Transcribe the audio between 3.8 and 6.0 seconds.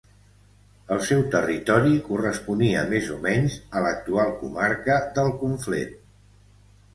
a l'actual comarca del Conflent.